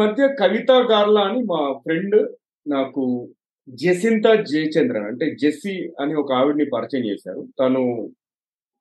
[0.00, 2.16] మధ్య కవిత గార్లా అని మా ఫ్రెండ్
[2.68, 3.04] నాకు
[3.68, 7.42] జెసింతా జయచంద్రన్ అంటే జెస్సీ అని ఒక ఆవిడని పరిచయం చేశారు.
[7.60, 7.82] తను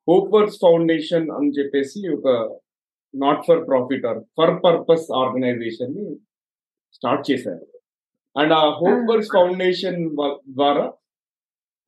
[0.07, 2.27] హోప్ వర్క్స్ ఫౌండేషన్ అని చెప్పేసి ఒక
[3.13, 6.05] not for profit or for purpose ఆర్గనైజేషన్ని
[6.93, 7.67] start చేశారు.
[8.35, 10.01] అండ్ ఆ హోప్ వర్క్స్ ఫౌండేషన్
[10.49, 10.85] ద్వారా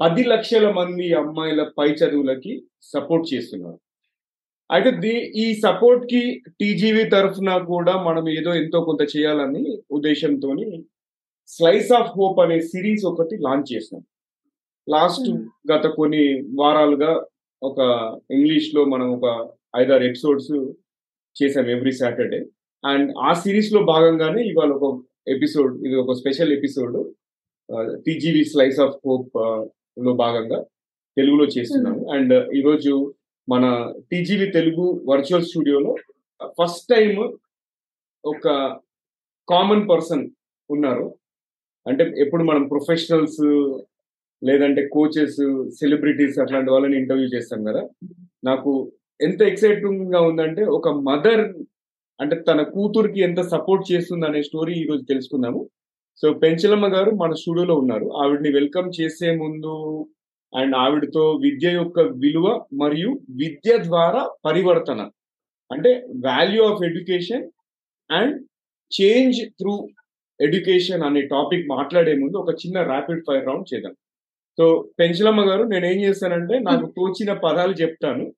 [0.01, 3.79] పది లక్షల మంది అమ్మాయిల పై చదువులకి సపోర్ట్ చేస్తున్నారు.
[4.71, 10.55] అయితే దీ ఈ సపోర్ట్కి టీజీవీ తరఫున కూడా మనం ఏదో ఎంతో కొంత చేయాలని ఉద్దేశంతో
[11.47, 14.03] స్లైస్ ఆఫ్ హోప్ అనే సిరీస్ ఒకటి లాంచ్ చేసినాం.
[14.89, 15.29] లాస్ట్
[15.71, 17.25] గత కొన్ని వారాలుగా
[17.63, 17.79] ఒక
[18.31, 20.51] ఇంగ్లీష్లో మనం ఒక ఐదారు ఎపిసోడ్స్
[21.35, 22.45] చేసాం ఎవ్రీ సాటర్డే
[22.85, 26.97] అండ్ ఆ సిరీస్లో భాగంగానే ఇవాళ ఒక ఎపిసోడ్ ఇది ఒక special episode
[28.05, 30.65] TGV slice of హోప్లో భాగంగా
[31.17, 32.11] తెలుగులో చేస్తున్నాము.
[32.11, 33.13] అండ్ ఈరోజు
[33.49, 35.95] మన టీజీవీ తెలుగు వర్చువల్ స్టూడియోలో
[36.61, 37.33] ఫస్ట్ టైం
[38.25, 38.47] ఒక
[39.49, 40.29] కామన్ పర్సన్
[40.69, 41.15] ఉన్నారు.
[41.87, 43.41] అంటే ఎప్పుడు మనం ప్రొఫెషనల్స్
[44.43, 47.89] లేదంటే కోచెస్ సెలబ్రిటీస్ అట్లాంటి వాళ్ళని ఇంటర్వ్యూ చేస్తాం కదా.
[48.43, 51.53] నాకు ఎంత ఎక్సైటింగ్గా ఉందంటే ఒక మదర్
[52.21, 55.69] అంటే తన కూతురికి ఎంత సపోర్ట్ చేస్తుంది అనే స్టోరీ ఈ రోజు తెలుసుకుందాము.
[56.17, 58.13] సో పెంచలమ్మ గారు మన స్టూడియోలో ఉన్నారు.
[58.13, 60.05] ఆవిడని వెల్కమ్ చేసే ముందు
[60.55, 65.01] అండ్ ఆవిడతో విద్య యొక్క విలువ మరియు విద్య ద్వారా పరివర్తన.
[65.71, 67.49] అంటే value of education
[68.11, 68.35] and
[68.91, 69.89] change through
[70.41, 73.93] education అనే టాపిక్ మాట్లాడే ముందు ఒక చిన్న ర్యాపిడ్ ఫైర్ రౌండ్ చేద్దాం.
[74.57, 78.33] సో పెంచలమ్మ గారు నేను ఏం చేస్తానంటే నాకు తోచిన పదాలు చెప్తాను.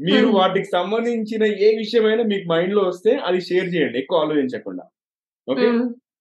[0.00, 4.84] మీరు వాటికి సంబంధించిన ఏ విషయమైనా మీకు మైండ్లో వస్తే అది షేర్ చేయండి ఎక్కువ ఆలోచించకుండా.
[5.48, 5.66] ఓకే?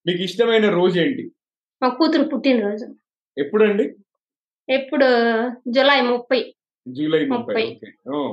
[0.08, 1.32] మీకు ఇష్టమైన రోజు ఏంటి?
[1.82, 2.96] మా కూతురు పుట్టినరోజు.
[3.38, 3.96] ఎప్పుడండి?
[4.70, 5.08] ఎప్పుడు?
[5.68, 6.40] జూలై ముప్పై.
[6.86, 7.64] జూలై ముప్పై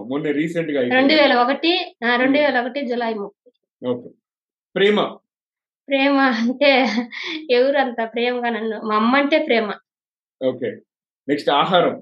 [0.09, 1.71] మొన్న రీసెంట్గా రెండు వేల ఒకటి
[2.05, 3.51] ఆ, రెండు వేల ఒకటి జూలై ముప్పై.
[4.75, 4.99] ప్రేమ?
[5.89, 6.71] ప్రేమ అంటే
[7.51, 9.69] ఎవరంత ప్రేమగా నన్ను మా అమ్మ అంటే ప్రేమ.
[10.41, 10.69] ఓకే.
[11.29, 11.95] నెక్స్ట్ ఆహారం.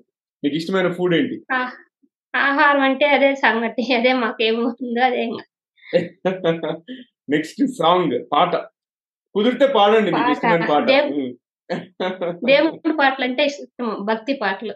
[0.43, 1.37] మీకు ఇష్టమైన ఫుడ్ ఏంటి?
[2.35, 3.95] ఆహారం అంటే అదే సంగతి.
[3.95, 5.25] అదే మాకేమవుతుందో అదే.
[7.29, 8.53] నెక్స్ట్ సాంగ్ పాట.
[9.35, 10.31] కుదిరితే పాడండి పాట.
[10.31, 10.65] ఇష్టమైన.
[12.45, 14.75] దేవుడి పాటలు అంటే ఇష్టం భక్తి పాటలు.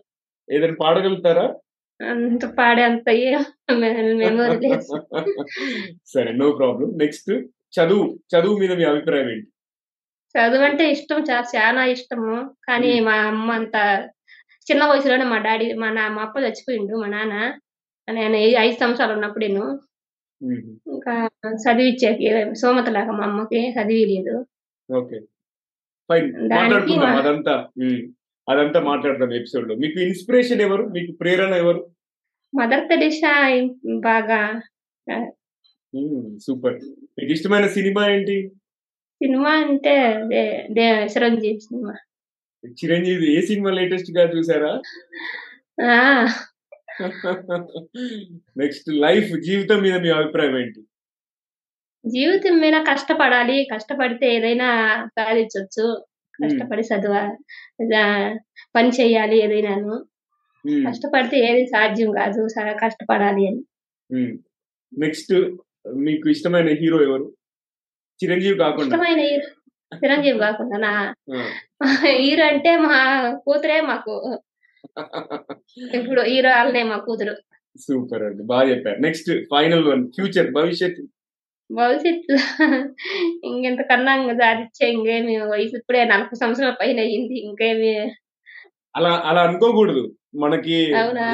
[0.50, 1.54] ఏదైనా పాడగలుగుతారా?
[2.00, 3.08] అంత పాడే అంత
[6.06, 6.88] సరే నో ప్రాబ్లం.
[6.96, 7.30] నెక్స్ట్
[7.76, 8.18] చదువు.
[8.32, 9.48] చదువు మీద మీ అభిప్రాయం ఏంటి?
[10.34, 11.20] చదువు అంటే ఇష్టం
[11.56, 12.54] చాలా ఇష్టము.
[12.68, 13.00] కానీ.
[13.00, 13.76] మా అమ్మ అంత
[14.66, 17.34] చిన్న వయసులోనే మా డాడీ మా నా మా అప్ప చచ్చిపోయిండు మా నాన్న.
[18.08, 19.64] నేను ఐదు సంవత్సరాలు ఉన్నప్పుడు నేను.
[20.86, 21.12] ఇంకా
[21.64, 24.34] చదివిచ్చాకి సోమత లేక మా అమ్మకి చదివిలేదు.
[26.10, 27.16] ఫైన్ మాట్లాడుకుందాం.
[27.16, 27.54] అదంతా.
[28.48, 30.84] అదంతా మాట్లాడదాం ఎపిసోడ్లో మీకు ఇన్స్పిరేషన్ ఎవరు?
[30.86, 31.82] మీకు ప్రేరణ ఎవరు?
[32.52, 33.32] మదర్ తెరిసా
[34.00, 34.40] బాగా
[36.38, 36.78] సూపర్.
[37.18, 38.36] మీకు ఇష్టమైన సినిమా ఏంటి?
[39.20, 39.94] సినిమా అంటే
[41.06, 41.92] చిరంజీవి సినిమా.
[42.64, 44.72] చిరంజీవి ఏ సినిమా లేటెస్ట్గా చూసారా
[48.56, 50.80] నెక్స్ట్ లైఫ్ జీవితం మీద మీ అభిప్రాయం ఏంటి?
[52.04, 53.56] జీవితం మీద కష్టపడాలి.
[53.74, 54.68] కష్టపడితే ఏదైనా
[55.18, 55.86] సాధించవచ్చు
[56.34, 57.14] కష్టపడి చదువ
[58.76, 59.94] పని చేయాలి ఏదైనాను.
[60.88, 62.40] కష్టపడితే ఏది సాధ్యం కాదు.
[62.54, 63.62] చాలా కష్టపడాలి అని.
[64.98, 65.32] నెక్స్ట్
[65.96, 67.26] మీకు ఇష్టమైన హీరో ఎవరు?
[68.20, 68.84] చిరంజీవి కాకుండా.
[68.84, 69.48] ఇష్టమైన హీరో
[70.02, 70.92] చిరంజీవి కాకుండా నా.
[72.06, 72.98] హీరో అంటే మా
[73.46, 74.14] కూతురే మాకు.
[75.98, 77.34] ఇప్పుడు హీరో వాళ్ళనే మా కూతురు.
[77.80, 78.42] సూపర్ అండి.
[78.42, 79.00] బాగా చెప్పారు.
[79.00, 80.02] Next final one.
[80.16, 81.00] ఫ్యూచర్ భవిష్యత్
[81.72, 82.34] భవిష్యత్తు
[83.44, 87.92] ఇంకెంతకన్నా ఇంకా సాధించే ఇంకేమి వయసు ఇప్పుడే నలభై సంవత్సరాల పైన అయ్యింది ఇంకేమి.
[88.94, 90.02] అలా అలా అనుకోకూడదు.
[90.36, 90.76] మనకి?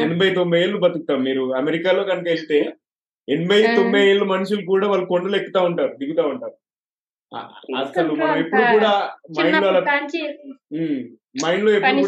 [0.05, 1.44] ఎనభై తొంభై ఏళ్ళు బతుకుతాం మీరు.
[1.61, 2.58] అమెరికాలో కనుక వెళ్తే
[3.29, 3.61] ఎనభై.
[3.79, 6.56] తొంభై ఏళ్ళు మనుషులు కూడా వాళ్ళు కొండలు ఎక్కుతా ఉంటారు దిగుతా ఉంటారు.
[7.79, 8.90] అసలు మనం ఎప్పుడు కూడా
[9.38, 9.70] మైండ్లో
[11.44, 12.06] మైండ్లో ఎప్పుడు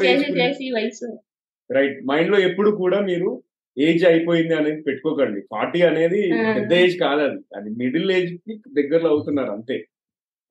[1.71, 3.31] రైట్ మైండ్లో ఎప్పుడు కూడా మీరు
[3.79, 5.41] ఏజ్ అయిపోయింది అనేది పెట్టుకోకండి.
[5.41, 6.33] ఫార్టీ అనేది.
[6.55, 9.85] పెద్ద ఏజ్ కాదు అది అది మిడిల్ ఏజ్కి దగ్గరలో అవుతున్నారు అంతే.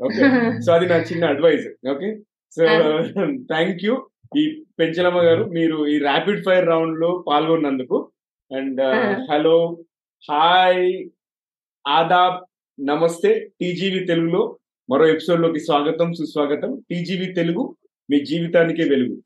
[0.01, 0.19] ఓకే.
[0.66, 1.88] సో అది నా చిన్న advise.
[1.89, 2.19] Okay.
[2.51, 2.66] So
[3.36, 4.07] thank you.
[4.38, 8.12] ఈ పెంచలమ్మ గారు మీరు ఈ ర్యాపిడ్ ఫైర్ రౌండ్లో పాల్గొన్నందుకు.
[8.57, 8.81] అండ్.
[9.31, 9.77] హలో
[10.31, 11.10] హాయ్
[11.88, 12.45] ఆదాబ్
[12.88, 14.57] నమస్తే టీజీవి తెలుగులో
[14.89, 16.83] మరో ఎపిసోడ్లోకి స్వాగతం సుస్వాగతం.
[16.89, 17.75] టీజీవి తెలుగు
[18.12, 19.22] మీ జీవితానికే వెలుగు.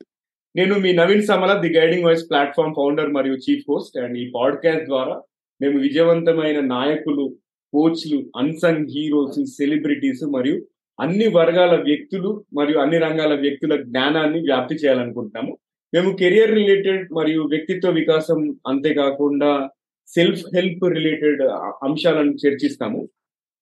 [0.56, 4.84] నేను మీ Naveen Samala the guiding voice platform founder మరియు చీఫ్ హోస్ట్ అండ్ ఈ పాడ్కాస్ట్
[4.84, 5.22] ద్వారా
[5.62, 7.36] మేము విజయవంతమైన నాయకులు
[7.72, 10.66] కోచ్లు అన్సంగ్ హీరోస్ సెలబ్రిటీస్ మరియు
[11.00, 15.58] అన్ని వర్గాల వ్యక్తులు మరియు అన్ని రంగాల వ్యక్తుల జ్ఞానాన్ని వ్యాప్తి చేయాలనుకుంటున్నాము.
[15.94, 19.68] మేము కెరియర్ రిలేటెడ్ మరియు వ్యక్తిత్వ వికాసం అంతేకాకుండా
[20.06, 21.42] సెల్ఫ్ హెల్ప్ రిలేటెడ్
[21.82, 23.08] అంశాలను చర్చిస్తాము.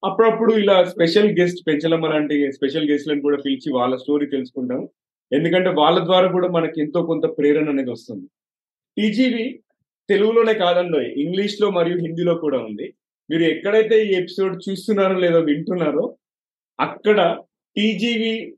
[0.04, 4.88] అప్పుడప్పుడు ఇలా స్పెషల్ గెస్ట్ పెంచలమ్మ లాంటి స్పెషల్ గెస్ట్లను కూడా పిలిచి వాళ్ళ స్టోరీ తెలుసుకుంటాము.
[5.32, 8.26] ఎందుకంటే వాళ్ళ ద్వారా కూడా మనకి ఎంతో కొంత ప్రేరణ అనేది వస్తుంది.
[8.98, 9.62] టీజీవి
[10.08, 12.94] తెలుగులోనే కాదంలో ఇంగ్లీష్లో మరియు హిందీలో కూడా ఉంది.
[13.30, 16.16] మీరు ఎక్కడైతే ఈ ఎపిసోడ్ చూస్తున్నారో లేదో వింటున్నారో
[16.80, 17.38] అక్కడ
[17.76, 18.54] టీజీవి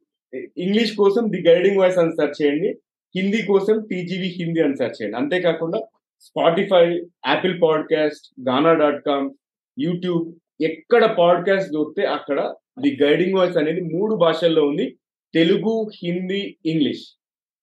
[0.56, 2.78] ఇంగ్లీష్ కోసం ది గైడింగ్ వాయిస్ అని సెర్చ్ చేయండి
[3.16, 5.16] హిందీ కోసం టీజీవి హిందీ అని సెర్చ్ చేయండి.
[5.16, 5.80] అంతేకాకుండా
[6.20, 6.96] Spotify
[7.26, 9.30] Apple podcast Gaana dot com
[9.78, 14.96] YouTube ఎక్కడ పాడ్కాస్ట్ దొరికితే అక్కడ ది గైడింగ్ వాయిస్ అనేది మూడు భాషల్లో ఉంది.
[15.34, 17.04] Telugu Hindi English.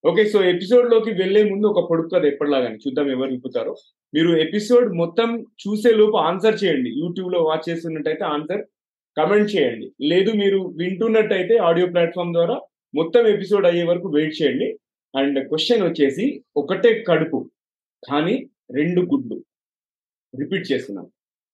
[0.06, 3.76] Okay so ఎపిసోడ్లోకి వెళ్ళే ముందు ఒక పొడుపు కథ ఎప్పటిలాగానే చూద్దాం ఎవరు నింపుతారో.
[4.14, 6.90] మీరు ఎపిసోడ్ మొత్తం చూసే లోపు ఆన్సర్ చేయండి.
[6.90, 8.66] యూట్యూబ్లో వాచ్ చేస్తున్నట్టయితే ఆన్సర్
[9.18, 9.92] కమెంట్ చేయండి.
[10.02, 12.62] లేదు మీరు వింటున్నట్టయితే ఆడియో ప్లాట్ఫామ్ ద్వారా
[12.96, 14.80] మొత్తం ఎపిసోడ్ అయ్యే వరకు వెయిట్ చేయండి.
[15.18, 17.50] అండ్ క్వశ్చన్ వచ్చేసి ఒకటే కడుపు
[18.10, 19.44] కానీ రెండు గుడ్లు.
[20.40, 21.08] రిపీట్ చేస్తున్నాం.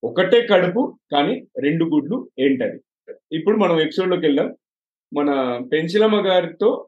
[0.04, 2.80] ఒకటే కడుపు కానీ రెండు గుడ్లు ఏంటది?
[3.32, 4.56] ఇప్పుడు మనం ఎపిసోడ్లోకి వెళ్దాం.
[5.16, 6.88] మన పెంచలమ్మ గారితో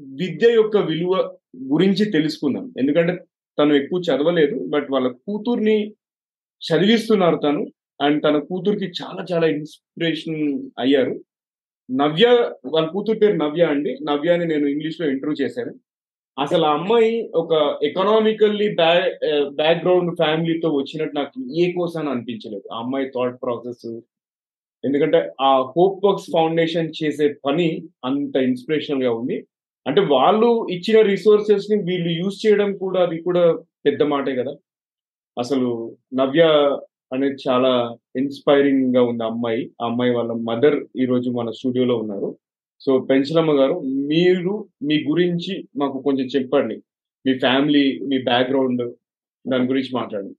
[0.00, 1.38] విద్య యొక్క విలువ
[1.72, 2.74] గురించి తెలుసుకుందాం.
[2.78, 3.24] ఎందుకంటే
[3.58, 5.94] తను ఎక్కువ చదవలేదు బట్ వాళ్ళ కూతుర్ని
[6.62, 7.66] చదివిస్తున్నారు తను.
[8.02, 11.20] అండ్ తన కూతురికి చాలా చాలా ఇన్స్పిరేషన్ అయ్యారు.
[11.90, 12.26] నవ్య
[12.66, 13.98] వాళ్ళ కూతురు పేరు నవ్య అండి.
[14.02, 15.74] నవ్యాని నేను ఇంగ్లీష్లో ఇంటర్వ్యూ చేశాను.
[16.40, 19.24] అసలు ఆ అమ్మాయి ఒక ఎకనామికల్లీ బ్యాక్
[19.54, 22.74] బ్యాక్గ్రౌండ్ ఫ్యామిలీతో వచ్చినట్టు నాకు ఏ కోసం అనిపించలేదు.
[22.74, 24.00] ఆ అమ్మాయి థాట్ ప్రాసెస్
[24.84, 29.46] ఎందుకంటే ఆ హోప్ వర్క్స్ ఫౌండేషన్ చేసే పని అంత ఇన్స్పిరేషనల్గా ఉంది.
[29.86, 34.54] అంటే వాళ్ళు ఇచ్చిన రిసోర్సెస్ని వీళ్ళు యూజ్ చేయడం కూడా అది కూడా పెద్ద మాటే కదా.
[35.38, 36.42] అసలు నవ్య
[37.12, 39.70] అనేది చాలా ఇన్స్పైరింగ్గా ఉంది అమ్మాయి.
[39.82, 42.36] ఆ అమ్మాయి వాళ్ళ మదర్ ఈ రోజు మన స్టూడియోలో ఉన్నారు.
[42.80, 46.76] సో పెంచలమ్మ గారు మీరు మీ గురించి మాకు కొంచెం చెప్పండి.
[47.26, 48.94] మీ ఫ్యామిలీ మీ బ్యాక్గ్రౌండ్
[49.48, 50.34] దాని గురించి మాట్లాడండి.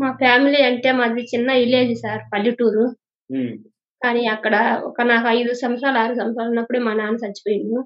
[0.00, 2.84] మా ఫ్యామిలీ అంటే మాది చిన్న విలేజ్ సార్ పల్లెటూరు.
[4.02, 4.54] కానీ అక్కడ
[4.84, 7.78] ఒక నాకు ఐదు సంవత్సరాలు ఆరు సంవత్సరాలు ఉన్నప్పుడే మా నాన్న చచ్చిపోయిండు.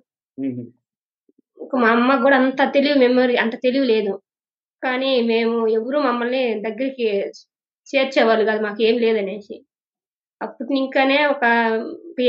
[1.77, 4.13] మా అమ్మకు కూడా అంత తెలివి మెమరీ అంత తెలివి లేదు.
[4.83, 7.07] కానీ మేము ఎవరు మమ్మల్ని దగ్గరికి
[7.89, 9.55] చేర్చేవాళ్ళు కాదు మాకు ఏం లేదనేసి.
[10.41, 11.45] అప్పుడు ఇంకానే ఒక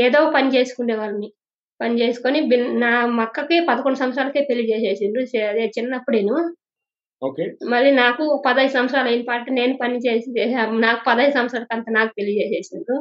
[0.06, 1.28] ఏదో పని చేసుకునే వాళ్ళని.
[1.80, 2.40] పని చేసుకొని
[2.84, 2.90] నా
[3.20, 5.22] మక్కకి పదకొండు సంవత్సరాలకే పెళ్ళి చేసేసిండ్రు.
[5.50, 6.36] అదే చిన్నప్పుడేను.
[7.70, 10.28] మళ్ళీ నాకు పదహైదు సంవత్సరాలు అయిన పాటు నేను పని చేసి
[10.84, 12.96] నాకు పదహైదు సంవత్సరాలకి అంత నాకు పెళ్ళి చేసేసిండ్రు.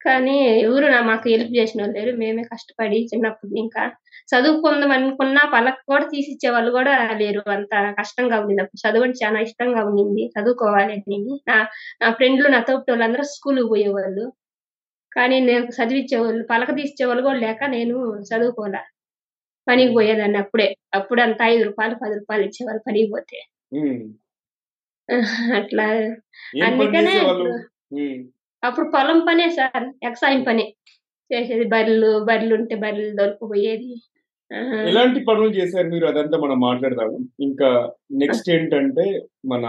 [0.00, 2.12] కానీ ఎవరు నా మాకు హెల్ప్ చేసిన వాళ్ళు లేరు.
[2.22, 3.82] మేమే కష్టపడి చిన్నప్పుడు ఇంకా
[4.28, 7.42] చదువుకుందాం అనుకున్నా పలక కూడా తీసిచ్చే వాళ్ళు కూడా లేరు.
[7.56, 10.24] అంత కష్టంగా ఉండింది అప్పుడు చదువు అంటే చాలా ఇష్టంగా ఉండింది.
[10.36, 11.18] చదువుకోవాలి అని
[11.50, 11.58] నా
[12.02, 14.26] నా ఫ్రెండ్లు నా తోటి వాళ్ళందరూ స్కూల్కి పోయేవాళ్ళు.
[15.12, 17.96] కానీ నేను చదివించేవాళ్ళు పలక తీసిచ్చేవాళ్ళు కూడా లేక నేను
[18.30, 18.82] చదువుకోలే.
[19.66, 20.68] పనికి పోయేదాన్ని అప్పుడే.
[20.94, 23.38] అప్పుడు అంత ఐదు రూపాయలు పది రూపాయలు ఇచ్చేవాళ్ళు పనికి పోతే.
[25.60, 25.84] అట్లా
[26.68, 27.14] అందుకనే
[28.62, 30.64] అప్పుడు పొలం పనే సార్ వ్యవసాయం పని.
[31.30, 33.90] చేసేది బర్రెలు బర్రెలు ఉంటే బర్రెలు దొరికిపోయేది.
[34.88, 36.06] ఎలాంటి పనులు చేశారు మీరు?
[36.06, 37.16] అదంతా మనం మాట్లాడదాము.
[37.40, 37.68] ఇంకా
[38.14, 39.04] నెక్స్ట్ ఏంటంటే
[39.46, 39.64] మన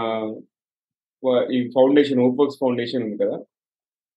[1.50, 3.36] ఈ ఫౌండేషన్ ఓప్వర్క్స్ ఫౌండేషన్ ఉంది కదా?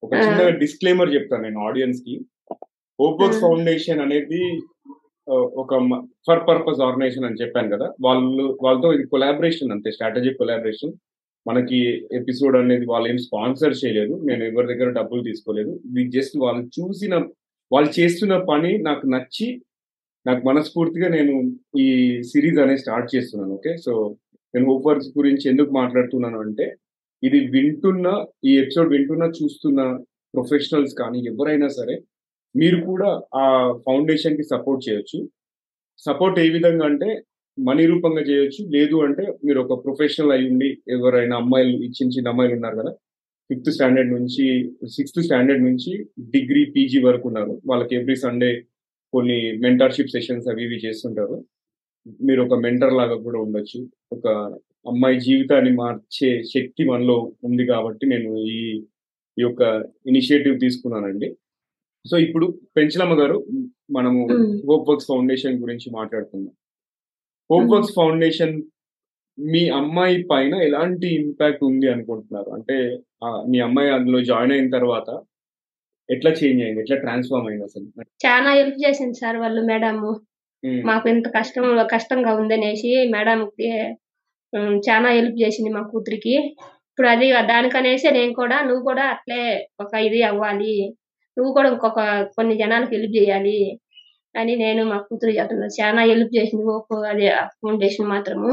[0.03, 2.15] ఒక చిన్న డిస్క్లైమర్ చెప్తాను నేను ఆడియన్స్కి
[2.99, 3.41] ఓప్వర్క్స్.
[3.41, 4.41] ఫౌండేషన్ అనేది
[5.61, 5.71] ఒక
[6.27, 10.93] ఫర్ పర్పస్ ఆర్గనైజేషన్ అని చెప్పాను కదా వాళ్ళు వాళ్ళతో ఇది కొలాబరేషన్ అంతే స్ట్రాటజిక్ కొలాబరేషన్.
[11.45, 15.79] మనకి ఎపిసోడ్ అనేది వాళ్ళు ఏం స్పాన్సర్ చేయలేదు నేను ఎవరి దగ్గర డబ్బులు తీసుకోలేదు.
[15.89, 17.15] ఇది జస్ట్ వాళ్ళు చూసిన
[17.71, 19.61] వాళ్ళు చేస్తున్న పని నాకు నచ్చి
[20.25, 21.33] నాకు మనస్ఫూర్తిగా నేను
[21.77, 21.87] ఈ
[22.21, 23.77] సిరీస్ అనేది స్టార్ట్ చేస్తున్నాను ఓకే?
[23.77, 24.17] సో
[24.53, 26.75] నేను హోప్ గురించి ఎందుకు మాట్లాడుతున్నాను అంటే
[27.23, 28.07] ఇది వింటున్న
[28.45, 29.81] ఈ ఎపిసోడ్ వింటున్న చూస్తున్న
[30.33, 31.95] ప్రొఫెషనల్స్ కానీ ఎవరైనా సరే
[32.55, 33.45] మీరు కూడా ఆ
[33.85, 35.19] ఫౌండేషన్కి సపోర్ట్ చేయొచ్చు.
[35.97, 37.09] సపోర్ట్ ఏ విధంగా అంటే
[37.59, 38.61] మనీ రూపంగా చేయొచ్చు.
[38.69, 42.91] లేదు అంటే మీరు ఒక ప్రొఫెషనల్ అయి ఉండి ఎవరైనా అమ్మాయిలు ఇచ్చిన చిన్న చిన్న అమ్మాయిలు ఉన్నారు కదా
[43.49, 44.45] ఫిఫ్త్ స్టాండర్డ్ నుంచి
[44.87, 47.61] సిక్స్త్ స్టాండర్డ్ నుంచి డిగ్రీ పీజీ వరకు ఉన్నారు.
[47.65, 48.51] వాళ్ళకి ఎవ్రీ సండే
[49.13, 51.45] కొన్ని మెంటర్షిప్ సెషన్స్ అవి ఇవి చేస్తుంటారు.
[52.23, 53.79] మీరు ఒక మెంటర్ లాగా కూడా ఉండొచ్చు.
[54.11, 54.27] ఒక
[54.87, 58.59] అమ్మాయి జీవితాన్ని మార్చే శక్తి మనలో ఉంది కాబట్టి నేను ఈ
[59.37, 59.61] ఈ యొక్క
[60.07, 61.27] ఇనిషియేటివ్ తీసుకున్నానండి.
[62.07, 62.45] సో ఇప్పుడు
[62.77, 63.37] పెంచలమ్మ గారు
[63.91, 64.21] మనము.
[64.69, 66.53] హోప్ వర్క్స్ ఫౌండేషన్ గురించి మాట్లాడుకుందాం.
[67.49, 68.55] హోప్ వర్క్స్ ఫౌండేషన్
[69.37, 72.49] మీ అమ్మాయి పైన ఎలాంటి ఇంపాక్ట్ ఉంది అనుకుంటున్నారు?
[72.49, 72.77] అంటే
[73.51, 75.09] మీ అమ్మాయి అందులో జాయిన్ అయిన తర్వాత
[76.09, 76.81] ఎట్లా చేంజ్ అయింది?
[76.81, 77.85] ఎట్లా ట్రాన్స్ఫార్మ్ అయింది అసలు?
[78.25, 79.97] చాలా హెల్ప్ చేసింది సార్ వాళ్ళు మేడం
[80.85, 82.91] మాకు ఇంత కష్టం కష్టంగా ఉందనేసి
[84.53, 86.35] ఉమ్, చాలా హెల్ప్ చేసింది మా కూతురికి.
[86.89, 89.41] ఇప్పుడు అది దానికనేసి నేను కూడా నువ్వు కూడా అట్లే
[89.79, 90.75] ఒక ఇది అవ్వాలి.
[91.37, 91.99] నువ్వు కూడా ఇంకొక
[92.37, 93.57] కొన్ని జనాలకు హెల్ప్ చేయాలి
[94.35, 96.65] అని నేను మా కూతురు చెప్తున్నాను చాలా హెల్ప్ చేసింది.
[96.75, 97.27] ఓపో అదే
[97.59, 98.49] ఫౌండేషన్ మాత్రము.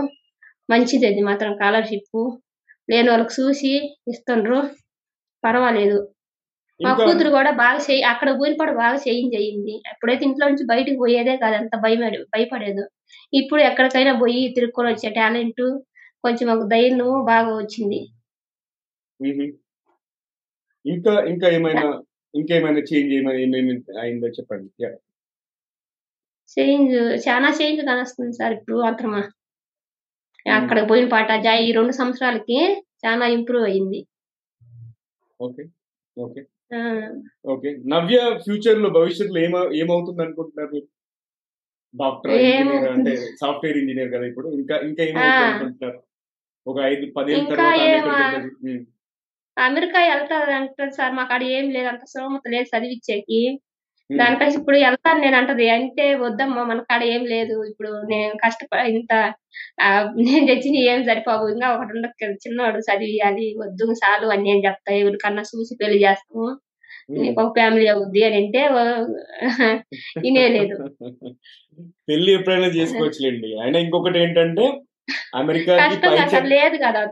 [0.68, 2.18] మంచిది అది మాత్రం స్కాలర్షిప్
[2.88, 3.72] లేని వాళ్ళకి చూసి
[4.12, 4.58] ఇస్తుండ్రు.
[5.44, 5.98] పర్వాలేదు.
[6.80, 10.96] మా కూతురు కూడా బాగా చేయి అక్కడ పోయిన కూడా బాగా చేంజ్ అయ్యింది ఎప్పుడైతే ఇంట్లో నుంచి బయటికి
[11.02, 12.00] పోయేదే కాదు అంత భయం
[12.34, 12.84] భయపడేది.
[13.32, 15.62] ఇప్పుడు ఎక్కడికైనా పోయి తిరుక్కొని వచ్చే టాలెంట్
[16.24, 18.00] కొంచెం ఒక ధైర్యం బాగా వచ్చింది.
[20.84, 21.84] ఇంకా ఇంకా ఏమైనా
[22.34, 24.68] ఇంకేమైనా చేంజ్ ఏమైనా ఏమేమి అయిందో చెప్పండి.
[26.50, 26.94] చేంజ్
[27.28, 29.22] చాలా చేంజ్ కానొస్తుంది సార్ ఇప్పుడు మాత్రమా.
[30.46, 32.58] అక్కడ పోయిన పాట జా- ఈ రెండు సంవత్సరాలకి
[33.04, 34.00] చాలా ఇంప్రూవ్ అయ్యింది
[35.40, 35.62] ఓకే
[36.16, 36.42] ఓకే.
[37.46, 37.70] ఓకే.
[37.86, 40.86] నవ్య ఫ్యూచర్లో భవిష్యత్తులో ఏమ ఏమవుతుంది అనుకుంటున్నారు మీరు?
[41.94, 42.32] డాక్టర్.
[42.32, 44.48] ఇంజనీర్ అంటే సాఫ్ట్వేర్ ఇంజనీర్ కదా ఇప్పుడు.
[44.50, 45.44] ఇంకా ఇంకా ఏమవుతుంది.
[45.46, 45.98] అనుకుంటున్నారు
[46.66, 47.44] ఒక ఐదు పదేళ్ళ
[49.56, 53.40] అమెరికా వెళ్తారు అంటారు సార్ మాకు అక్కడ ఏం లేదు అంత స్తోమత లేదు చదివిచ్చేకి.
[54.10, 59.12] దానికైతే ఇప్పుడు వెళ్తాను నేను అంటది అంటే వద్దమ్మా మన కాడ ఏం లేదు ఇప్పుడు నేను కష్టపడి ఇంత
[60.26, 64.92] నేను తెచ్చిన ఏం సరిపోవు ఇంకా ఒకటి ఉండదు కదా, చిన్నవాడు చదివియాలి వద్దు చాలు అని నేను చెప్తా
[65.02, 66.46] ఎవరికన్నా చూసి పెళ్ళి చేస్తాము.
[67.18, 68.60] నీకు ఒక ఫ్యామిలీ అవుద్ది అని అంటే
[70.28, 70.76] ఇనే లేదు.
[72.08, 73.50] పెళ్ళి ఎప్పుడైనా చేసుకోవచ్చులేండి.
[73.64, 74.66] అయినా ఇంకొకటి ఏంటంటే
[76.20, 77.02] అక్కడ లేదు కదా.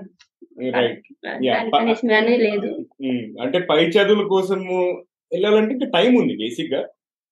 [3.43, 6.87] అంటే పై చదువుల కోసము వెళ్ళాలంటే ఇంకా టైం ఉంది బేసిక్గా.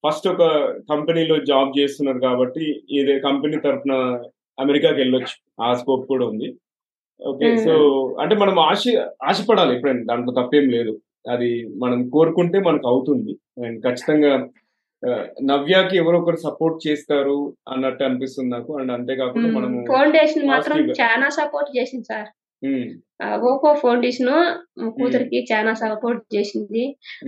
[0.08, 0.42] ఫస్ట్ ఒక
[0.90, 3.92] కంపెనీలో జాబ్ చేస్తున్నారు కాబట్టి ఇదే కంపెనీ తరఫున
[4.60, 5.62] అమెరికాకి వెళ్ళొచ్చు.
[5.62, 6.54] ఆ స్కోప్ కూడా ఉంది.
[7.26, 7.64] Okay Hmm.
[7.64, 7.70] సో
[8.20, 8.84] అంటే మనం ఆశ
[9.24, 10.02] ఆశపడాలి ఎప్పుడైనా.
[10.04, 11.00] దాంట్లో తప్పేం లేదు.
[11.30, 13.64] అది మనం కోరుకుంటే మనకు అవుతుంది.
[13.66, 14.48] అండ్ ఖచ్చితంగా
[15.42, 18.78] నవ్యాకి ఎవరో ఒకరు సపోర్ట్ చేస్తారు అన్నట్టు అనిపిస్తుంది నాకు.
[18.78, 20.90] అండ్ అంతేకాకుండా మనము ఫౌండేషన్ మాత్రం.
[20.90, 22.28] చాలా సపోర్ట్ చేసింది సార్.
[23.42, 24.30] ఓపో ఫౌండేషన్
[24.96, 26.84] కూతురికి చాలా సపోర్ట్ చేసింది.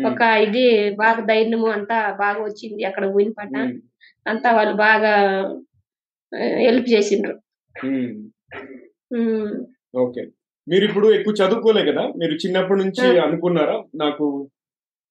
[0.06, 3.74] ఒక ఇది బాగా ధైర్యము అంతా బాగా వచ్చింది అక్కడ పోయిన ఉమ్,
[4.26, 5.12] అంతా వాళ్ళు బాగా
[6.60, 7.34] హెల్ప్ చేసిండ్రు.
[9.94, 10.22] ఓకే.
[10.66, 12.02] మీరు ఇప్పుడు ఎక్కువ చదువుకోలే కదా?
[12.16, 13.06] మీరు చిన్నప్పటి నుంచి.
[13.18, 13.76] అనుకున్నారా?
[13.94, 14.26] నాకు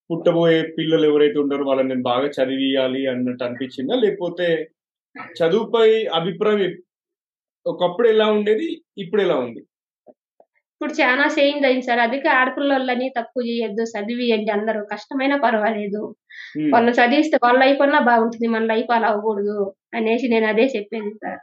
[0.09, 3.95] పుట్టబోయే పిల్లలు ఎవరైతే ఉంటారో వాళ్ళని నేను బాగా చదివియాలి అన్నట్టు అనిపించిందా?
[3.95, 4.47] లేకపోతే
[5.35, 6.73] చదువుపై అభిప్రాయం
[7.65, 9.61] ఒకప్పుడు ఎలా ఉండేది ఇప్పుడు ఎలా ఉంది?
[10.81, 11.99] ఇప్పుడు చాలా చేంజ్ అయింది సార్.
[11.99, 14.79] అందుకే ఆడపిల్లలని తక్కువ చేయొద్దు చదివియండి అందరూ.
[14.93, 16.01] కష్టమైనా పర్వాలేదు.
[16.73, 18.47] వాళ్ళు చదివిస్తే వాళ్ళ లైఫ్ అన్నా బాగుంటుంది.
[18.47, 19.57] మన లైఫ్ అలా అవ్వకూడదు
[19.93, 21.37] అనేసి నేను అదే చెప్పేది సార్.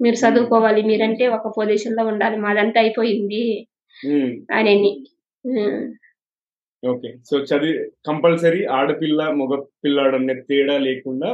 [0.00, 2.36] మీరు చదువుకోవాలి మీరంటే ఒక పొజిషన్లో ఉండాలి.
[2.36, 3.44] మాదంతా అయిపోయింది
[4.52, 4.74] అని
[6.82, 7.10] ఓకే.
[7.30, 7.74] సో చదివి
[8.06, 9.52] కంపల్సరీ ఆడపిల్ల మగ
[9.84, 11.28] పిల్లాడు అనే తేడా లేకుండా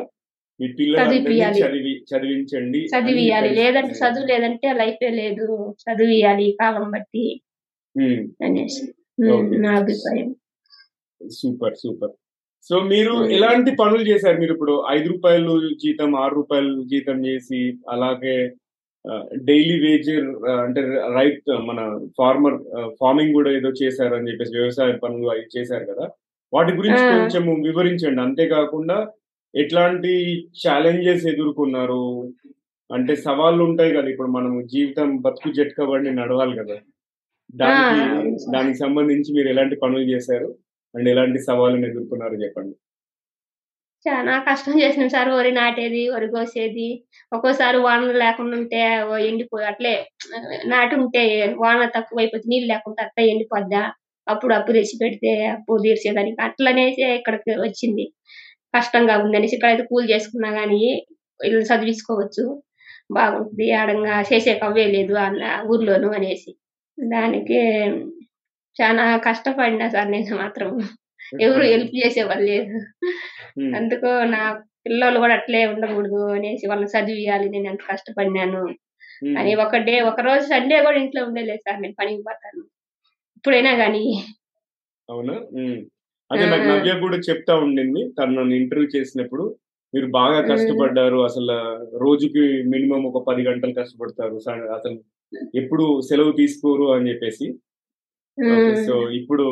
[0.60, 1.60] మీ చదివిపియాలి.
[1.62, 2.86] చదివి చదివించండి.
[2.86, 3.50] చదివియాలి.
[3.50, 5.74] లేదంటే చదువు లేదంటే లైఫే లేదు.
[5.82, 7.40] చదివియాలి కాలం బట్టి.
[8.44, 8.94] అనేసి.
[9.58, 10.34] నా అభిప్రాయం.
[11.30, 12.10] Super super.
[12.62, 13.30] సో మీరు.
[13.30, 14.84] ఎలాంటి పనులు చేశారు మీరు ఇప్పుడు?
[14.90, 18.52] ఐదు రూపాయలు జీతం ఆరు రూపాయలు జీతం చేసి అలాగే
[19.44, 20.10] డైలీ వేజ్
[20.48, 20.80] అంటే
[21.14, 22.62] రైత్ మన ఫార్మర్
[23.00, 26.10] ఫార్మింగ్ కూడా ఏదో చేశారు అని చెప్పేసి వ్యవసాయ పనులు అవి చేశారు కదా?
[26.54, 26.96] వాటి గురించి.
[26.96, 28.20] కొంచెం వివరించండి.
[28.22, 29.10] అంతేకాకుండా
[29.58, 30.12] ఎట్లాంటి
[30.62, 32.02] ఛాలెంజెస్ ఎదుర్కొన్నారు?
[32.90, 36.76] అంటే సవాళ్ళు ఉంటాయి కదా ఇప్పుడు మనం జీవితం బతుకు జట్కబడి నడవాలి కదా.
[37.54, 38.00] దానికి.
[38.50, 40.48] దానికి సంబంధించి మీరు ఎలాంటి పనులు చేశారు?
[40.94, 42.74] అండ్ ఎలాంటి సవాళ్ళను ఎదుర్కొన్నారు చెప్పండి.
[44.06, 46.88] చాలా కష్టం చేసినాం సార్ వరి నాటేది వరి కోసేది.
[47.32, 48.80] ఒక్కోసారి వానలు లేకుండా ఉంటే
[49.28, 49.94] ఎండిపోయి అట్లే
[50.66, 51.22] నాటి ఉంటే
[51.58, 53.82] వాన తక్కువ అయిపోతే నీళ్ళు లేకుండా అట్లా ఎండిపోద్దా?
[54.26, 58.04] అప్పుడు అప్పు తెచ్చి పెడితే అప్పు తీర్చేదానికి అట్లనేసి ఇక్కడికి వచ్చింది.
[58.74, 60.80] కష్టంగా ఉందనేసి ఇక్కడైతే కూలి చేసుకున్నా గానీ
[61.40, 62.44] ఇల్లు చదివించుకోవచ్చు
[63.10, 66.50] బాగుంటుంది ఆడంగా చేసే కవ్వే లేదు అన్న ఊర్లోను అనేసి
[66.98, 67.60] దానికి
[68.76, 70.70] చాలా కష్టపడినా సార్ నేను మాత్రం
[71.44, 72.74] ఎవరు హెల్ప్ చేసేవాళ్ళు లేదు.
[73.78, 74.42] అందుకు నా
[74.84, 78.62] పిల్లలు కూడా అట్లే ఉండకూడదు అనేసి వాళ్ళని చదివియాలి నేను ఎంత కష్టపడినాను.
[79.38, 82.62] అని ఒక డే ఒక రోజు సండే కూడా ఇంట్లో ఉండలేదు సార్ నేను పనికి పోతాను
[83.36, 84.04] ఇప్పుడైనా కానీ
[85.08, 85.34] అవునా.
[86.30, 86.66] అదే నాకు.
[86.68, 88.02] నవ్య కూడా చెప్తా ఉండింది.
[88.18, 89.44] తను నన్ను ఇంటర్వ్యూ చేసినప్పుడు
[89.94, 91.18] మీరు బాగా కష్టపడ్డారు.
[91.18, 91.54] అసలు
[91.98, 92.42] రోజుకి
[92.72, 94.34] మినిమం ఒక పది గంటలు కష్టపడతారు.
[94.78, 94.98] అసలు
[95.54, 97.46] ఎప్పుడు సెలవు తీసుకోరు అని చెప్పేసి.
[98.86, 99.46] సో ఇప్పుడు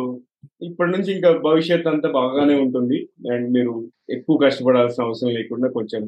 [0.63, 2.99] ఇప్పటి నుంచి ఇంకా భవిష్యత్ అంతా బాగానే ఉంటుంది.
[3.33, 3.73] అండ్ మీరు
[4.11, 6.03] ఎక్కువ కష్టపడాల్సిన అవసరం లేకుండా కొంచెం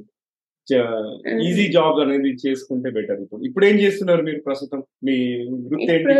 [1.42, 3.20] ఈజీ జాబ్ అనేది చేసుకుంటే బెటర్.
[3.20, 4.80] ఇప్పుడు ఇప్పుడు ఏం చేస్తున్నారు మీరు ప్రస్తుతం?
[5.04, 5.14] మీ
[5.68, 6.14] వృత్తి ఏంటి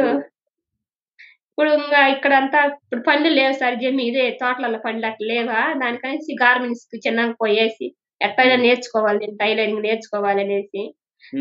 [1.58, 5.60] ఇప్పుడు ఇంకా ఇక్కడ అంతా ఇప్పుడు పనులు లేవు సార్ జమి ఇదే తోటలలో పనులు అట్లా లేవా?
[5.80, 7.86] దానికనేసి గార్మెంట్స్కి చిన్నగా పోయేసి
[8.20, 10.82] ఎట్లయినా నేర్చుకోవాలి నేను టైలరింగ్ నేర్చుకోవాలి అనేసి.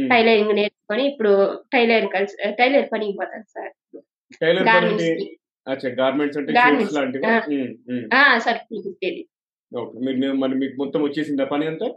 [0.09, 1.33] టైలరింగ్ నేర్చుకొని ఇప్పుడు
[1.73, 3.71] టైలర్ కలిసి టైలర్ పనికి పోతాను సార్.
[4.71, 5.05] గార్మెంట్స్
[8.87, 9.21] కుట్టేది
[10.61, 11.89] మీకు మొత్తం వచ్చేసిందా పని అంతా?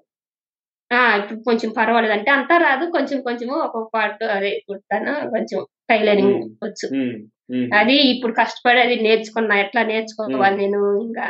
[1.18, 2.14] ఇప్పుడు కొంచెం పర్వాలేదు.
[2.18, 5.60] అంటే అంతా రాదు కొంచెం కొంచెము ఒక్కొక్క పార్ట్ అదే కుడతాను కొంచెం
[5.90, 6.40] టైలరింగ్.
[6.64, 6.86] వచ్చు.
[7.80, 10.80] అది ఇప్పుడు కష్టపడి అది నేర్చుకున్నా ఎట్లా నేర్చుకోవాలి నేను?
[11.06, 11.26] ఇంకా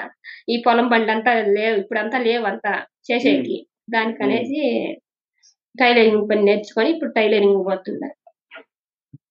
[0.53, 2.73] ఈ పొలం బండి అంతా లేవు ఇప్పుడు అంతా లేవు అంతా
[3.09, 3.57] చేసేకి.
[3.95, 4.61] దానికనేసి
[5.75, 8.09] టైలరింగ్ పని నేర్చుకొని ఇప్పుడు టైలరింగ్ పోతున్నా.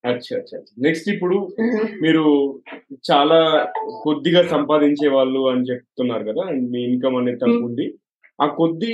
[0.09, 1.37] అచ్చా అచ్చా నెక్స్ట్ ఇప్పుడు
[2.03, 2.23] మీరు
[3.09, 3.39] చాలా
[4.05, 7.85] కొద్దిగా సంపాదించే వాళ్ళు అని చెప్తున్నారు కదా మీ ఇన్కమ్ అనేది తక్కువ ఉంది.
[8.39, 8.91] ఆ కొద్ది.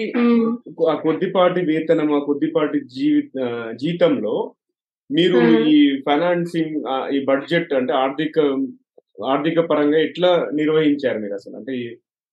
[0.91, 3.21] ఆ కొద్దిపాటి వేతనం ఆ కొద్దిపాటి జీవి
[3.83, 4.35] జీతంలో
[5.09, 5.39] మీరు.
[5.74, 6.75] ఈ ఫైనాన్సింగ్
[7.15, 8.38] ఈ బడ్జెట్ అంటే ఆర్థిక
[9.33, 11.55] ఆర్థిక పరంగా ఎట్లా నిర్వహించారు మీరు అసలు?
[11.59, 11.85] అంటే ఈ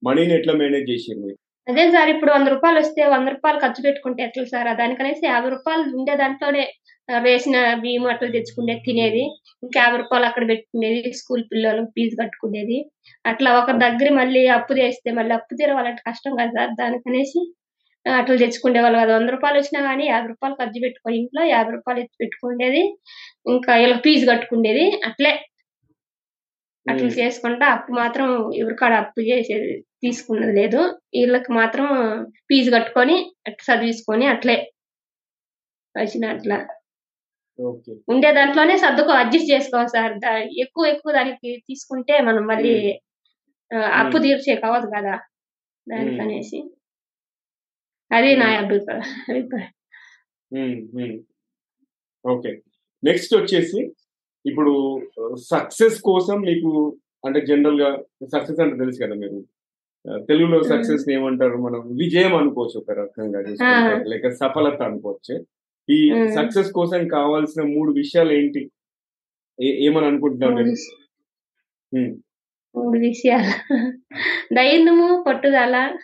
[0.03, 1.37] మనీని ఎట్లా మేనేజ్ చేసారు మీరు?
[1.67, 4.69] అదే సార్ ఇప్పుడు వంద రూపాయలు వస్తే వంద రూపాయలు ఖర్చు పెట్టుకుంటే ఎట్లా సార్?
[4.81, 6.63] దానికనేసి యాభై రూపాయలు ఉండే దాంట్లోనే
[7.09, 9.23] వేసిన బియ్యం అట్లా తెచ్చుకునేది తినేది.
[9.63, 12.77] ఇంకా యాభై రూపాయలు అక్కడ పెట్టుకునేది స్కూల్ పిల్లలకు ఫీజు కట్టుకునేది.
[13.25, 16.73] అట్లా ఒక దగ్గర మళ్ళీ అప్పు చేస్తే మళ్ళీ అప్పు తీరవాలంటే కష్టం కదా సార్.
[16.81, 17.41] దానికనేసి
[18.05, 19.13] అట్లా తెచ్చుకునే వాళ్ళు కదా.
[19.15, 22.81] వంద రూపాయలు వచ్చినా కానీ యాభై రూపాయలు ఖర్చు పెట్టుకొని ఇంట్లో యాభై రూపాయలు ఎత్తి పెట్టుకునేది
[23.45, 25.31] ఇంకా ఇలా ఫీజు కట్టుకునేది అట్లే.
[26.85, 27.09] అట్లా.
[27.17, 28.29] చేసుకుంటా అప్పు మాత్రం
[28.61, 29.69] ఎవరికాడ అప్పు చేసేది
[30.01, 30.79] తీసుకున్నది లేదు.
[31.15, 31.87] వీళ్ళకి మాత్రం
[32.49, 33.15] ఫీజు కట్టుకొని
[33.47, 34.57] అట్లా చదివించుకొని అట్లే.
[35.95, 36.57] వచ్చిన అట్లా.
[38.07, 40.13] ఉండే దాంట్లోనే సర్దుకో అడ్జస్ట్ చేసుకోవాలి సార్.
[40.63, 42.73] ఎక్కువ ఎక్కువ దానికి తీసుకుంటే మనం మళ్ళీ
[43.99, 45.15] అప్పు తీర్చే కావదు కదా.
[45.87, 46.59] దానికనేసి.
[48.13, 51.23] అది నా అభిప్రాయం అభిప్రాయం
[52.27, 52.61] ఓకే.
[53.03, 53.91] నెక్స్ట్ వచ్చేసి
[54.45, 55.01] ఇప్పుడు
[55.35, 58.03] సక్సెస్ కోసం మీకు అంటే జనరల్గా
[58.33, 59.43] సక్సెస్ అంటే తెలుసు కదా మీరు.
[60.25, 60.63] తెలుగులో.
[60.63, 61.95] సక్సెస్ ఏమంటారు మనం?
[61.95, 63.39] విజయం అనుకోవచ్చు ఒక రకంగా.
[64.03, 65.45] లేక సఫలత అనుకోవచ్చు.
[65.89, 66.13] ఈ.
[66.35, 68.71] సక్సెస్ కోసం కావాల్సిన మూడు విషయాలు ఏంటి?
[69.63, 70.53] ఏమని అనుకుంటున్నారు
[72.75, 73.77] మూడు విషయాలు.
[74.53, 75.97] ధైర్యము పట్టుదల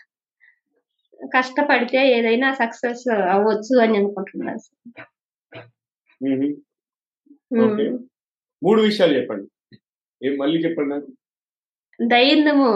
[1.27, 4.59] కష్టపడితే ఏదైనా సక్సెస్ అవ్వచ్చు అని అనుకుంటున్నాను.
[8.63, 9.47] మూడు విషయాలు చెప్పండి.
[10.27, 11.11] ఏం మళ్ళీ చెప్పండి నాకు?
[12.07, 12.69] ధైర్యము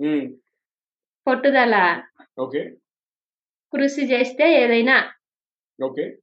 [0.00, 0.32] మ్మ్.
[1.26, 2.02] పట్టుదల.
[2.38, 2.70] ఓకే.
[3.72, 5.10] కృషి చేస్తే ఏదైనా
[5.84, 6.16] ఓకే.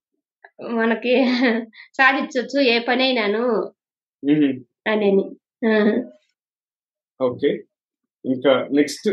[0.62, 1.14] మనకి
[1.94, 3.74] సాధించవచ్చు ఏ పని అయినాను.
[4.88, 5.24] అనేది
[7.22, 7.64] ఓకే.
[8.26, 9.10] ఇంకా నెక్స్ట్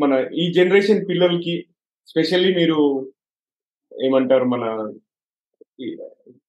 [0.00, 1.66] మన ఈ జనరేషన్ పిల్లలకి
[2.08, 2.78] స్పెషల్లీ మీరు
[3.92, 4.64] ఏమంటారు మన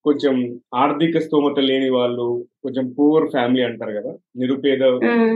[0.05, 0.35] కొంచెం
[0.75, 2.25] ఆర్థిక స్తోమత లేని వాళ్ళు
[2.63, 4.83] కొంచెం పూర్ ఫ్యామిలీ అంటారు కదా నిరుపేద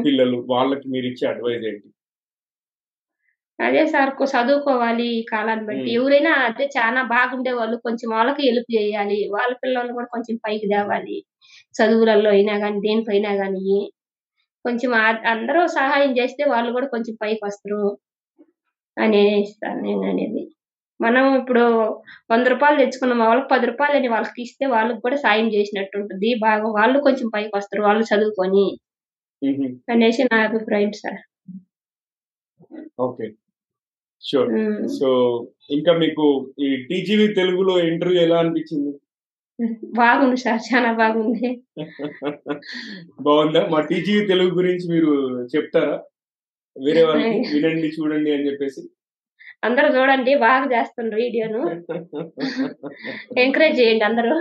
[0.06, 1.88] పిల్లలు వాళ్ళకి మీరు ఇచ్చే అడ్వైజ్ ఏంటి?
[3.60, 5.90] అదే సార్ చదువుకోవాలి ఈ కాలాన్ని బట్టి.
[5.98, 9.20] ఎవరైనా అదే చాలా బాగుండే వాళ్ళు కొంచెం వాళ్ళకి హెల్ప్ చేయాలి.
[9.36, 11.18] వాళ్ళ పిల్లల్ని కూడా కొంచెం పైకి తేవాలి.
[11.76, 13.66] చదువులలో అయినా కానీ దేనిపైనా కానీ
[14.66, 14.92] కొంచెం
[15.34, 17.84] అందరూ సహాయం చేస్తే వాళ్ళు కూడా కొంచెం పైకి వస్తారు.
[18.98, 20.44] అనేస్తాను నేను అనేది.
[21.00, 21.64] మనం ఇప్పుడు
[22.30, 26.30] వంద రూపాయలు తెచ్చుకున్నాం వాళ్ళకి పది రూపాయలు అని వాళ్ళకి ఇస్తే వాళ్ళకి కూడా సాయం చేసినట్టు ఉంటుంది.
[26.40, 28.66] బాగా వాళ్ళు కొంచెం పైకి వస్తారు వాళ్ళు చదువుకొని.
[29.88, 31.22] అనేసి నా అభిప్రాయం సార్.
[33.00, 33.28] ఓకే.
[34.24, 34.50] షూర్.
[34.98, 35.08] సో
[35.70, 36.26] ఇంకా మీకు
[36.60, 38.92] ఈ టీజీవీ తెలుగులో ఇంటర్వ్యూ ఎలా అనిపించింది?
[39.98, 41.48] బాగుంది సార్ చాలా బాగుంది.
[43.28, 43.62] బాగుందా?
[43.68, 45.12] మా టీజీవీ తెలుగు గురించి మీరు
[45.56, 45.98] చెప్తారా?
[46.76, 48.82] వేరే వాళ్ళకి వినండి చూడండి అని చెప్పేసి.
[49.68, 51.62] అందరూ చూడండి బాగా చేస్తున్నారు వీడియోను.
[53.44, 54.36] ఎంకరేజ్ చేయండి అందరూ.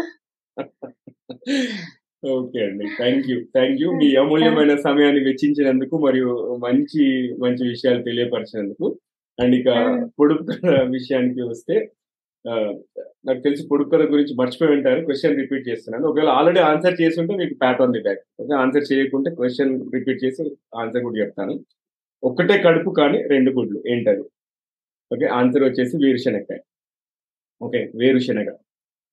[2.37, 2.87] ఓకే అండి.
[2.99, 3.37] Thank you.
[3.57, 3.89] Thank you.
[4.01, 6.31] మీ అమూల్యమైన సమయాన్ని వెచ్చించినందుకు మరియు
[6.67, 7.03] మంచి
[7.45, 8.87] మంచి విషయాలు తెలియపరిచినందుకు.
[9.39, 9.69] అండ్ ఇక
[10.21, 11.77] పొడుపు కథ విషయానికి వస్తే
[13.29, 15.01] నాకు తెలిసి పొడుపు కథ గురించి మర్చిపోయి ఉంటారు.
[15.07, 16.05] క్వశ్చన్ రిపీట్ చేస్తున్నాను.
[16.11, 18.23] ఒకవేళ ఆల్రెడీ ఆన్సర్ చేస్తుంటే మీకు pat on the back.
[18.43, 20.45] Okay answer చేయకుంటే క్వశ్చన్ రిపీట్ చేసి
[20.83, 21.55] ఆన్సర్ కూడా చెప్తాను.
[22.23, 24.25] ఒక్కటే కడుపు కానీ రెండు గుడ్లు ఏంటది?
[25.15, 26.59] ఓకే ఆన్సర్ వచ్చేసి వేరుశనగకాయ.
[27.63, 28.51] ఓకే వేరుశనగ.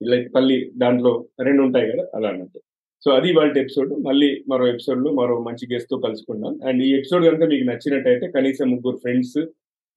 [0.01, 2.59] ఇలా పల్లి దాంట్లో రెండు ఉంటాయి కదా అలా అన్నట్టు.
[3.05, 3.91] సో అది వాళ్ళ ఎపిసోడ్.
[4.07, 6.59] మళ్ళీ మరో ఎపిసోడ్లో మరో మంచి గెస్ట్తో కలుసుకుందాం.
[6.67, 9.37] అండ్ ఈ ఎపిసోడ్ కనుక మీకు నచ్చినట్టయితే కనీసం ముగ్గురు ఫ్రెండ్స్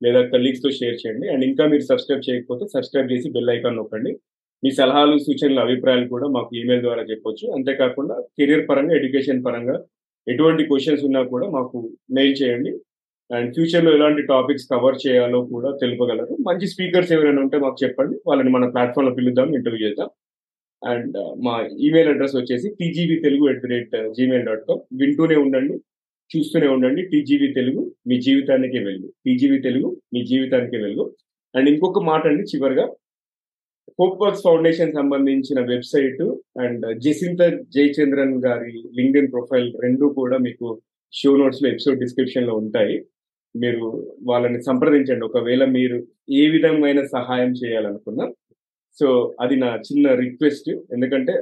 [0.02, 1.28] లేదా కలీగ్స్తో షేర్ చేయండి.
[1.28, 4.12] అండ్ ఇంకా మీరు సబ్స్క్రైబ్ చేయకపోతే సబ్స్క్రైబ్ చేసి బెల్ ఐకాన్ నొక్కండి.
[4.64, 7.52] మీ సలహాలు సూచనలు అభిప్రాయాలు కూడా మాకు ఈమెయిల్ ద్వారా చెప్పొచ్చు.
[7.54, 9.76] అంతేకాకుండా కెరీర్ పరంగా ఎడ్యుకేషన్ పరంగా
[10.28, 11.76] ఎటువంటి క్వశ్చన్స్ ఉన్నా కూడా మాకు
[12.10, 12.72] మెయిల్ చేయండి.
[13.30, 16.34] అండ్ ఫ్యూచర్లో ఎలాంటి టాపిక్స్ కవర్ చేయాలో కూడా తెలుపగలరు.
[16.48, 18.16] మంచి స్పీకర్స్ ఎవరైనా ఉంటే మాకు చెప్పండి.
[18.28, 20.10] వాళ్ళని మన ప్లాట్ఫామ్లో పిలుద్దాం ఇంటర్వ్యూ చేద్దాం.
[20.82, 21.54] అండ్ uh, మా
[21.86, 25.74] ఈమెయిల్ అడ్రస్ వచ్చేసి TGV Telugu at the rate Gmail dot com వింటూనే ఉండండి
[26.30, 27.02] చూస్తూనే ఉండండి.
[27.12, 29.08] టీజీవీ తెలుగు మీ జీవితానికి వెలుగు.
[29.26, 31.04] టీజీవీ తెలుగు మీ జీవితానికి వెలుగు.
[31.54, 32.86] అండ్ ఇంకొక మాట అండి చివరిగా.
[33.98, 36.22] హోప్ వర్క్స్ ఫౌండేషన్ సంబంధించిన website
[36.64, 37.42] and uh, Jacintha
[37.76, 40.68] Jayachandran గారి లింక్డ్ఇన్ ప్రొఫైల్ రెండు కూడా మీకు
[41.12, 42.96] షో నోట్స్లో ఎపిసోడ్ డిస్క్రిప్షన్లో ఉంటాయి.
[43.56, 45.24] మీరు వాళ్ళని సంప్రదించండి.
[45.24, 48.26] ఒకవేళ మీరు ఏ విధమైన సహాయం చేయాలనుకున్నా
[49.00, 50.70] సో అది నా చిన్న రిక్వెస్ట్.
[50.70, 51.34] ఎందుకంటే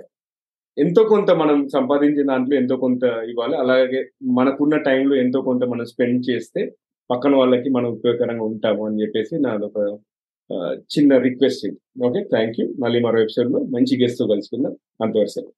[0.78, 3.56] ఎంతో కొంత మనం సంపాదించిన దాంట్లో ఎంతో కొంత ఇవ్వాలి.
[3.56, 6.74] అలాగే మనకున్న టైంలో ఎంతో కొంత మనం స్పెండ్ చేస్తే
[7.10, 9.98] పక్కన వాళ్ళకి మనం ఉపయోగకరంగా ఉంటాము అని చెప్పేసి నాదొక
[10.76, 11.78] చిన్న రిక్వెస్ట్ ఇది.
[12.06, 12.74] Okay thank you.
[12.78, 14.76] మళ్ళీ మరో ఎపిసోడ్లో మంచి గెస్ట్ కలుసుకుందాం.
[15.02, 15.52] అంతవరకు